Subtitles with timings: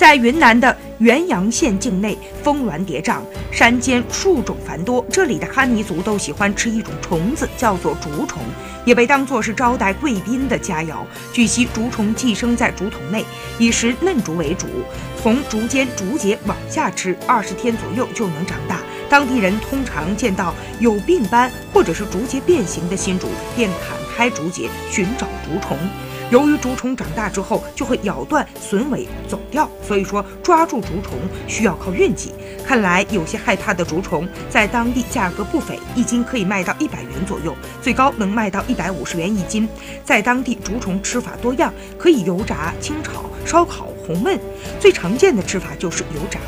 [0.00, 3.18] 在云南的元阳县境内，峰峦叠嶂，
[3.52, 5.04] 山间树种繁多。
[5.10, 8.40] 这里的哈尼族都喜欢吃一种虫子，叫做竹虫，
[8.86, 10.94] 也被当作是招待贵宾的佳肴。
[11.34, 13.22] 据悉，竹虫寄生在竹筒内，
[13.58, 14.66] 以食嫩竹为主，
[15.22, 18.78] 从竹尖竹节往下吃，二十天左右就能长大。
[19.10, 25.76] 当地人通常见到有病斑或者是竹节变形的新竹，便砍开竹节寻找竹虫。
[26.30, 31.18] 由于竹虫长大之后就会咬断、损尾、走掉，所以说抓住竹虫
[31.48, 32.32] 需要靠运气。
[32.64, 39.68] 看来有些害怕的竹虫在当地价格不菲，一斤可以卖到一百元左右，最高能卖到一百五十元一斤。
[40.04, 44.38] 在当地，竹虫吃法多样，可以油炸、清炒、烧烤、红焖，
[44.78, 46.38] 最常见的吃法就是油炸。